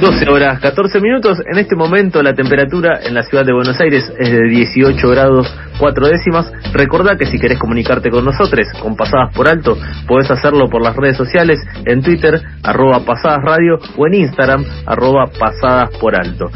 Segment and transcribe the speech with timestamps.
[0.00, 1.38] 12 horas 14 minutos.
[1.52, 5.54] En este momento la temperatura en la ciudad de Buenos Aires es de 18 grados
[5.78, 6.50] 4 décimas.
[6.72, 10.96] Recordá que si querés comunicarte con nosotros, con Pasadas por Alto, podés hacerlo por las
[10.96, 16.46] redes sociales, en Twitter, arroba Pasadas Radio, o en Instagram, arroba Pasadas por Alto.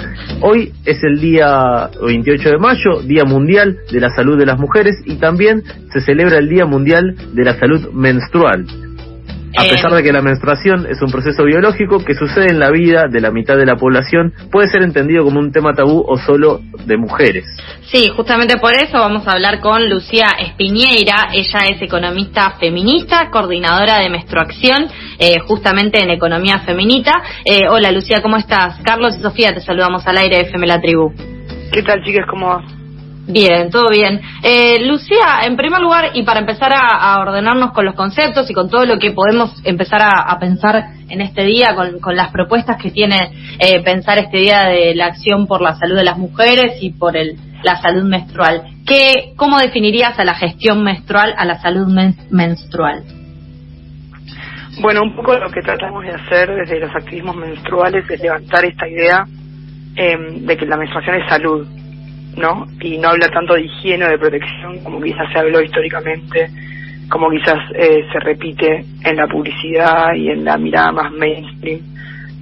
[0.40, 4.96] Hoy es el día 28 de mayo, Día Mundial de la Salud de las Mujeres,
[5.04, 5.62] y también
[5.92, 8.64] se celebra el Día Mundial de la Salud Menstrual.
[9.56, 13.08] A pesar de que la menstruación es un proceso biológico que sucede en la vida
[13.08, 16.60] de la mitad de la población, puede ser entendido como un tema tabú o solo
[16.86, 17.44] de mujeres.
[17.90, 21.30] Sí, justamente por eso vamos a hablar con Lucía Espiñeira.
[21.32, 24.86] Ella es economista feminista, coordinadora de menstruación,
[25.18, 27.12] eh, justamente en economía feminita.
[27.44, 28.80] Eh, hola Lucía, ¿cómo estás?
[28.84, 31.12] Carlos y Sofía, te saludamos al aire de FM La Tribu.
[31.72, 32.26] ¿Qué tal, chicas?
[32.28, 32.79] ¿Cómo va?
[33.32, 34.20] Bien, todo bien.
[34.42, 38.68] Eh, Lucía, en primer lugar, y para empezar a, ordenarnos con los conceptos y con
[38.68, 43.32] todo lo que podemos empezar a, pensar en este día, con, las propuestas que tiene
[43.58, 47.16] eh, pensar este día de la acción por la salud de las mujeres y por
[47.16, 51.86] el, la salud menstrual, ¿qué, ¿cómo definirías a la gestión menstrual, a la salud
[52.30, 53.04] menstrual?
[54.80, 58.88] Bueno, un poco lo que tratamos de hacer desde los activismos menstruales es levantar esta
[58.88, 59.24] idea
[59.94, 61.66] em, de que la menstruación es salud
[62.40, 62.66] ¿no?
[62.80, 66.48] Y no habla tanto de higiene o de protección como quizás se habló históricamente,
[67.08, 71.80] como quizás eh, se repite en la publicidad y en la mirada más mainstream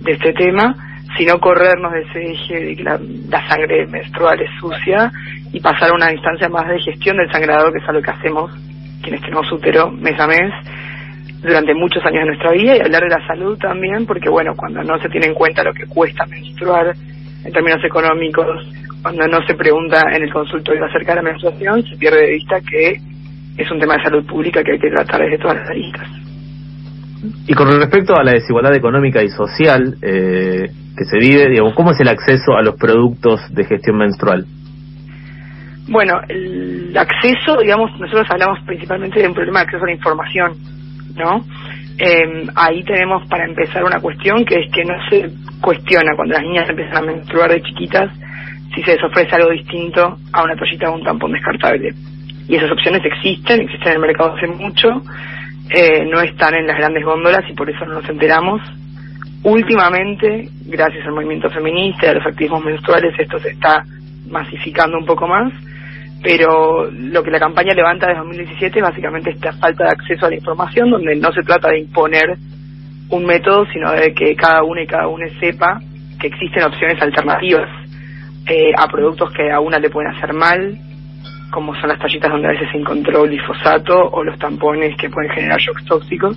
[0.00, 0.74] de este tema,
[1.16, 5.10] sino corrernos de ese eje de que la, sangre menstrual es sucia
[5.52, 8.50] y pasar a una instancia más de gestión del sangrado, que es algo que hacemos
[9.02, 10.52] quienes tenemos útero mes a mes
[11.42, 14.82] durante muchos años de nuestra vida y hablar de la salud también, porque bueno, cuando
[14.82, 16.94] no se tiene en cuenta lo que cuesta menstruar
[17.44, 18.66] en términos económicos,
[19.02, 22.60] cuando no se pregunta en el consultorio acerca de la menstruación, se pierde de vista
[22.60, 23.00] que
[23.56, 26.08] es un tema de salud pública que hay que tratar desde todas las aristas.
[27.46, 31.90] Y con respecto a la desigualdad económica y social eh, que se vive, digamos, ¿cómo
[31.90, 34.46] es el acceso a los productos de gestión menstrual?
[35.88, 40.52] Bueno, el acceso, digamos, nosotros hablamos principalmente de un problema de acceso a la información,
[41.16, 41.44] ¿no?
[41.98, 46.44] Eh, ahí tenemos para empezar una cuestión que es que no se cuestiona cuando las
[46.44, 48.12] niñas empiezan a menstruar de chiquitas
[48.74, 51.92] si se les ofrece algo distinto a una toallita o un tampón descartable.
[52.46, 55.02] Y esas opciones existen, existen en el mercado hace mucho,
[55.70, 58.62] eh, no están en las grandes góndolas y por eso no nos enteramos.
[59.42, 63.84] Últimamente, gracias al movimiento feminista y a los activismos menstruales, esto se está
[64.30, 65.52] masificando un poco más,
[66.22, 70.30] pero lo que la campaña levanta desde 2017 es básicamente esta falta de acceso a
[70.30, 72.36] la información, donde no se trata de imponer
[73.10, 75.80] un método, sino de que cada uno y cada uno sepa
[76.20, 77.68] que existen opciones alternativas
[78.46, 80.78] eh, a productos que a una le pueden hacer mal,
[81.50, 85.30] como son las tallitas donde a veces se encontró glifosato o los tampones que pueden
[85.30, 86.36] generar shocks tóxicos,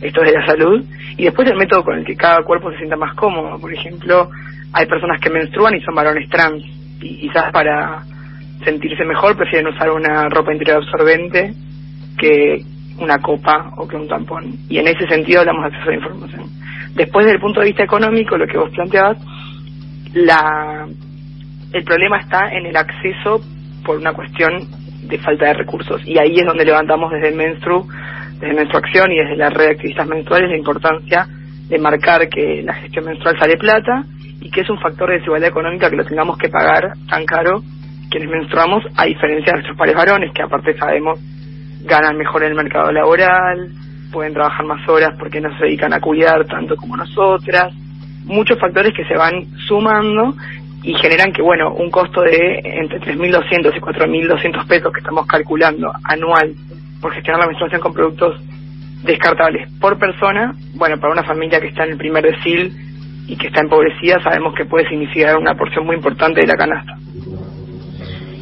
[0.00, 0.84] esto es de la salud,
[1.16, 3.58] y después el método con el que cada cuerpo se sienta más cómodo.
[3.58, 4.30] Por ejemplo,
[4.72, 6.62] hay personas que menstruan y son varones trans,
[7.00, 8.02] y quizás para
[8.64, 11.52] sentirse mejor prefieren usar una ropa interior absorbente
[12.18, 12.64] que
[13.00, 14.56] una copa o que un tampón.
[14.68, 16.42] Y en ese sentido hablamos de acceso a la información.
[16.94, 19.18] Después, desde el punto de vista económico, lo que vos planteabas,
[20.14, 20.88] la,
[21.72, 23.40] el problema está en el acceso
[23.84, 24.66] por una cuestión
[25.02, 26.00] de falta de recursos.
[26.04, 27.86] Y ahí es donde levantamos desde el Menstru,
[28.40, 31.26] desde Menstruación y desde la red de activistas menstruales la importancia
[31.68, 34.04] de marcar que la gestión menstrual sale plata
[34.40, 37.62] y que es un factor de desigualdad económica que lo tengamos que pagar tan caro
[38.10, 41.18] quienes menstruamos, a diferencia de nuestros pares varones, que aparte sabemos
[41.82, 43.70] ganan mejor en el mercado laboral,
[44.12, 47.72] pueden trabajar más horas porque no se dedican a cuidar tanto como nosotras.
[48.24, 50.34] Muchos factores que se van sumando
[50.82, 55.90] y generan que, bueno, un costo de entre 3.200 y 4.200 pesos que estamos calculando
[56.04, 56.54] anual
[57.00, 58.40] por gestionar la menstruación con productos
[59.02, 62.72] descartables por persona, bueno, para una familia que está en el primer decil
[63.26, 66.96] y que está empobrecida, sabemos que puede significar una porción muy importante de la canasta.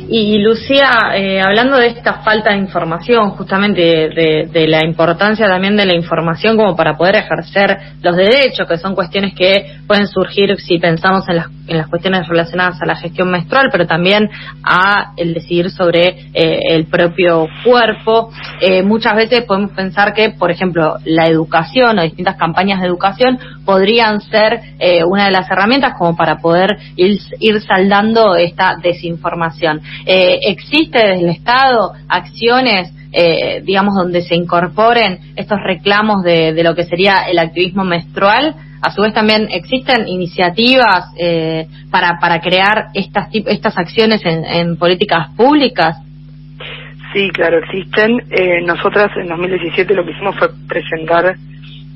[0.08, 5.84] Y Lucía, eh, hablando de esta falta de información, justamente de, la importancia también de
[5.84, 10.78] la información como para poder ejercer los derechos, que son cuestiones que pueden surgir si
[10.78, 14.28] pensamos en las, en las cuestiones relacionadas a la gestión menstrual, pero también
[14.62, 18.30] a el decidir sobre eh, el propio cuerpo.
[18.60, 23.38] Eh, muchas veces podemos pensar que, por ejemplo, la educación o distintas campañas de educación
[23.64, 24.60] podrían ser
[25.06, 29.80] una de las herramientas como para poder ir, ir saldando esta desinformación.
[30.06, 36.74] Eh, ¿Existe desde el Estado acciones, eh, digamos, donde se incorporen estos reclamos de, lo
[36.74, 38.54] que sería el activismo menstrual?
[38.82, 45.28] A su vez también existen iniciativas eh, para, para crear estas, estas acciones en, políticas
[45.36, 45.96] públicas.
[47.12, 48.22] Sí, claro, existen.
[48.66, 51.34] nosotras en 2017 lo que hicimos fue presentar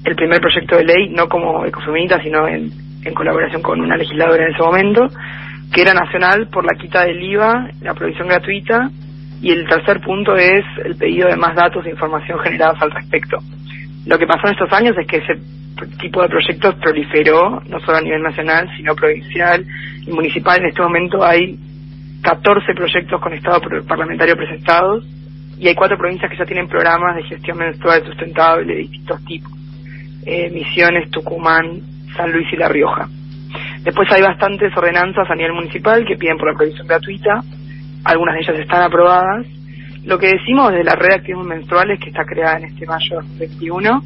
[0.04, 2.70] el primer proyecto de ley, no como ecofeminista, sino en,
[3.04, 5.08] en colaboración con una legisladora en ese momento,
[5.72, 8.90] que era nacional por la quita del IVA, la provisión gratuita,
[9.42, 13.38] y el tercer punto es el pedido de más datos e información generados al respecto.
[14.06, 15.40] Lo que pasó en estos años es que ese
[16.00, 19.64] tipo de proyectos proliferó, no solo a nivel nacional, sino provincial
[20.06, 20.58] y municipal.
[20.60, 21.58] En este momento hay
[22.22, 25.04] 14 proyectos con Estado parlamentario presentados
[25.58, 29.52] y hay cuatro provincias que ya tienen programas de gestión menstrual sustentable de distintos tipos.
[30.24, 31.80] Eh, Misiones, Tucumán,
[32.16, 33.08] San Luis y La Rioja.
[33.82, 37.42] Después hay bastantes ordenanzas a nivel municipal que piden por la provisión gratuita,
[38.04, 39.46] algunas de ellas están aprobadas.
[40.04, 43.20] Lo que decimos de la red de activos menstruales que está creada en este mayo
[43.38, 44.02] 21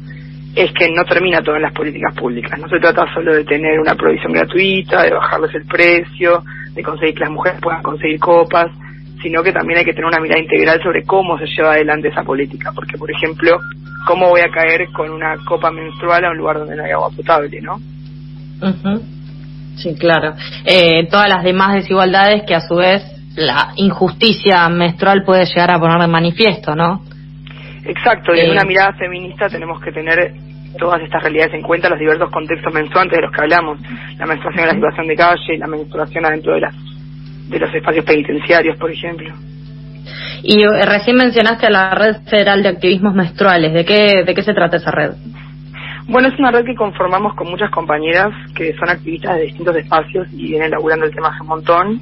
[0.55, 2.59] es que no termina todo en las políticas públicas.
[2.59, 6.43] No se trata solo de tener una provisión gratuita, de bajarles el precio,
[6.73, 8.71] de conseguir que las mujeres puedan conseguir copas,
[9.21, 12.23] sino que también hay que tener una mirada integral sobre cómo se lleva adelante esa
[12.23, 12.71] política.
[12.73, 13.57] Porque, por ejemplo,
[14.07, 17.09] ¿cómo voy a caer con una copa menstrual a un lugar donde no hay agua
[17.09, 17.79] potable, no?
[19.75, 20.35] Sí, claro.
[20.65, 23.03] Eh, todas las demás desigualdades que a su vez
[23.35, 27.01] la injusticia menstrual puede llegar a poner de manifiesto, ¿no?
[27.85, 30.33] Exacto, y en una mirada feminista tenemos que tener
[30.77, 33.79] todas estas realidades en cuenta, los diversos contextos menstruantes de los que hablamos,
[34.17, 36.75] la menstruación en la situación de calle, la menstruación adentro de, las,
[37.49, 39.33] de los espacios penitenciarios, por ejemplo.
[40.43, 44.43] Y eh, recién mencionaste a la Red Federal de Activismos Menstruales, ¿de qué, de qué
[44.43, 45.11] se trata esa red?
[46.07, 50.27] Bueno, es una red que conformamos con muchas compañeras que son activistas de distintos espacios
[50.33, 52.01] y vienen laburando el tema hace un montón.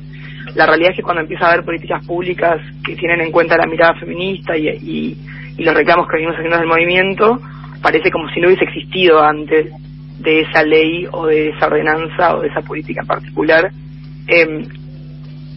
[0.55, 3.65] La realidad es que cuando empieza a haber políticas públicas que tienen en cuenta la
[3.65, 5.17] mirada feminista y,
[5.57, 7.39] los reclamos que venimos haciendo del movimiento,
[7.81, 9.71] parece como si no hubiese existido antes
[10.19, 13.71] de esa ley o de esa ordenanza o de esa política en particular.
[14.27, 14.67] Eh,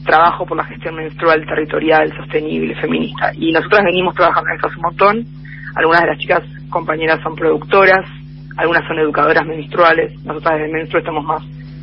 [0.05, 3.33] trabajo por la gestión menstrual territorial, sostenible, feminista.
[3.35, 5.27] Y nosotras venimos trabajando en esto hace un montón.
[5.75, 8.07] Algunas de las chicas compañeras son productoras,
[8.57, 10.13] algunas son educadoras menstruales.
[10.25, 11.43] Nosotras desde Menstru estamos más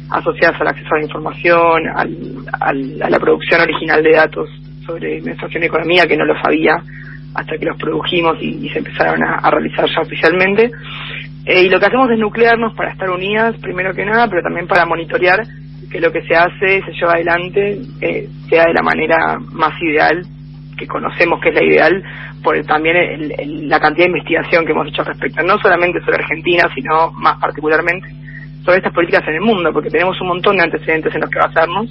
[0.10, 4.50] asociadas al acceso a la información, al, a la producción original de datos
[4.86, 6.76] sobre menstruación y economía, que no lo sabía
[7.36, 10.72] hasta que los produjimos y, se empezaron a, realizar ya oficialmente.
[11.46, 14.68] Eh, y lo que hacemos es nuclearnos para estar unidas, primero que nada, pero también
[14.68, 15.42] para monitorear
[15.92, 20.26] que lo que se hace, se lleva adelante, eh, sea de la manera más ideal,
[20.78, 22.04] que conocemos que es la ideal,
[22.42, 22.96] por también
[23.70, 27.38] la cantidad de investigación que hemos hecho al respecto, no solamente sobre Argentina, sino más
[27.40, 28.08] particularmente
[28.64, 31.40] sobre estas políticas en el mundo, porque tenemos un montón de antecedentes en los que
[31.40, 31.90] basarnos,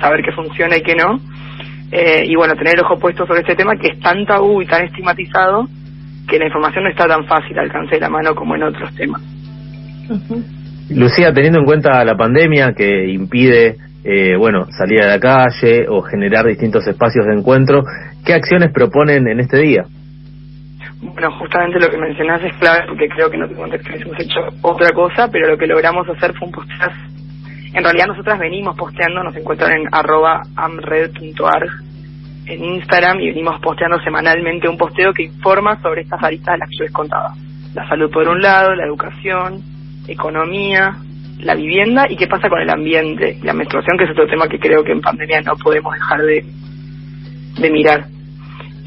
[0.00, 1.20] saber qué funciona y qué no,
[1.90, 4.66] eh, y bueno, tener el ojo puesto sobre este tema que es tan tabú y
[4.66, 5.66] tan estigmatizado
[6.28, 8.94] que la información no está tan fácil al alcance de la mano como en otros
[8.94, 9.22] temas.
[10.90, 16.02] Lucía, teniendo en cuenta la pandemia que impide eh, bueno, salir a la calle o
[16.02, 17.82] generar distintos espacios de encuentro,
[18.24, 19.84] ¿qué acciones proponen en este día?
[21.00, 24.40] Bueno, justamente lo que mencionás es clave porque creo que no tengo que hemos hecho
[24.62, 27.18] otra cosa, pero lo que logramos hacer fue un postazo
[27.74, 30.42] en realidad nosotras venimos posteando, nos encuentran en arroba
[32.46, 36.68] en Instagram y venimos posteando semanalmente un posteo que informa sobre estas aristas de las
[36.70, 37.34] que yo les contaba.
[37.74, 39.62] La salud por un lado, la educación,
[40.06, 40.96] economía,
[41.40, 44.58] la vivienda y qué pasa con el ambiente la menstruación, que es otro tema que
[44.58, 46.44] creo que en pandemia no podemos dejar de,
[47.60, 48.06] de mirar.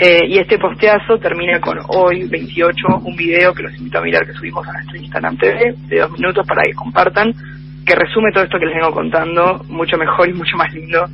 [0.04, 4.26] Eh, y este posteazo termina con hoy, 28, un video que los invito a mirar
[4.26, 7.32] que subimos a nuestro Instagram TV de dos minutos para que compartan
[7.86, 11.06] que resume todo esto que les vengo contando mucho mejor y mucho más lindo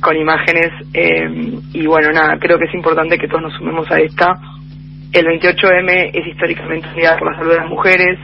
[0.00, 0.72] con imágenes.
[0.92, 4.34] Eh, y bueno, nada, creo que es importante que todos nos sumemos a esta.
[5.12, 8.18] El 28M es históricamente un día por la salud de las mujeres,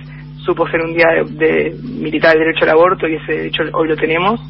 [0.45, 3.97] supo ser un día de, militar el derecho al aborto y ese derecho hoy lo
[3.97, 4.41] tenemos.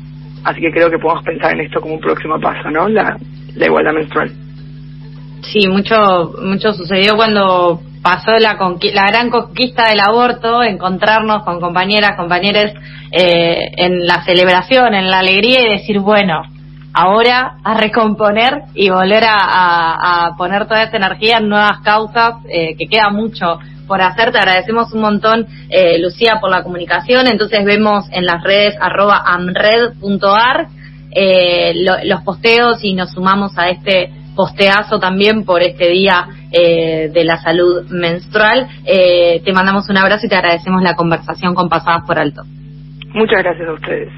[0.42, 2.88] Así que creo que podemos pensar en esto como un próximo paso, ¿no?
[2.88, 3.18] La
[3.54, 4.32] igualdad menstrual.
[5.52, 8.56] Sí, mucho, mucho sucedió cuando pasó la,
[8.92, 12.72] la gran conquista del aborto, encontrarnos con compañeras, compañeros
[13.10, 16.42] eh, en la celebración, en la alegría y decir, bueno,
[16.92, 22.86] ahora a recomponer y volver a, poner toda esta energía en nuevas causas, eh, que
[22.86, 24.30] queda mucho por hacer.
[24.30, 27.26] Te agradecemos un montón, eh, Lucía, por la comunicación.
[27.26, 30.68] Entonces vemos en las redes amred.ar
[31.12, 31.72] eh,
[32.04, 37.36] los posteos y nos sumamos a este posteazo también por este día eh, de la
[37.38, 38.68] salud menstrual.
[38.84, 42.42] Eh, te mandamos un abrazo y te agradecemos la conversación con Pasadas por Alto.
[43.12, 44.08] Muchas gracias a ustedes.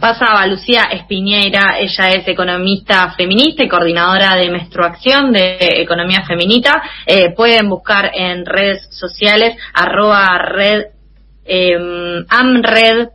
[0.00, 6.82] Pasaba Lucía Espiñera, ella es economista feminista y coordinadora de menstruación de Economía Feminita.
[7.06, 10.86] Eh, pueden buscar en redes sociales arroba red
[12.28, 13.10] amred.arg,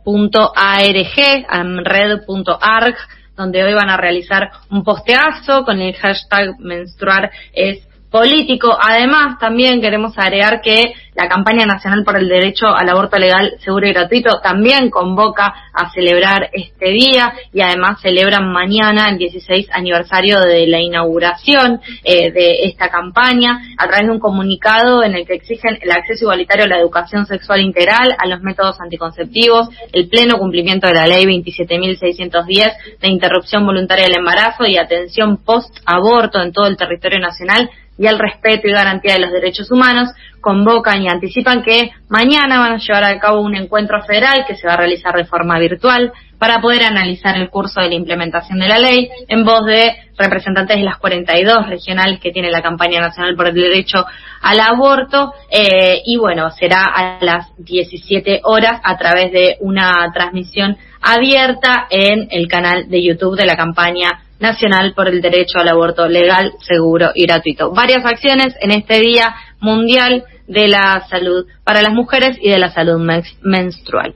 [1.48, 2.96] amred.arg
[3.40, 8.76] donde hoy van a realizar un posteazo con el hashtag menstruar es político.
[8.80, 13.86] Además, también queremos agregar que la campaña nacional por el derecho al aborto legal, seguro
[13.86, 20.40] y gratuito también convoca a celebrar este día y además celebran mañana el 16 aniversario
[20.40, 25.34] de la inauguración eh, de esta campaña a través de un comunicado en el que
[25.34, 30.38] exigen el acceso igualitario a la educación sexual integral, a los métodos anticonceptivos, el pleno
[30.38, 36.66] cumplimiento de la ley 27.610 de interrupción voluntaria del embarazo y atención post-aborto en todo
[36.66, 37.68] el territorio nacional
[38.00, 40.08] y el respeto y garantía de los derechos humanos,
[40.40, 44.66] convocan y anticipan que mañana van a llevar a cabo un encuentro federal que se
[44.66, 48.68] va a realizar de forma virtual para poder analizar el curso de la implementación de
[48.68, 53.36] la ley en voz de representantes de las 42 regionales que tiene la campaña nacional
[53.36, 54.06] por el derecho
[54.40, 60.78] al aborto eh, y bueno, será a las 17 horas a través de una transmisión
[61.02, 66.08] abierta en el canal de YouTube de la campaña nacional por el derecho al aborto
[66.08, 67.72] legal, seguro y gratuito.
[67.72, 72.70] Varias acciones en este Día Mundial de la Salud para las Mujeres y de la
[72.70, 72.98] Salud
[73.42, 74.14] Menstrual.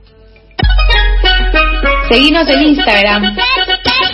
[2.09, 3.35] Seguimos en Instagram,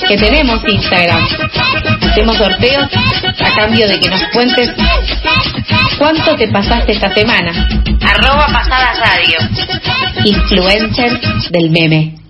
[0.08, 1.28] que tenemos Instagram.
[2.10, 2.90] Hacemos sorteos
[3.40, 4.70] a cambio de que nos cuentes
[5.98, 7.52] cuánto te pasaste esta semana.
[8.02, 9.38] Arroba Pasadas Radio.
[10.26, 11.20] Influencer
[11.52, 12.16] del meme.